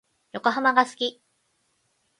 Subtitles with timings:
[0.33, 1.21] 横浜が好き。